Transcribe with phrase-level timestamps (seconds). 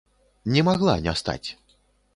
[0.55, 1.49] Не магла не стаць.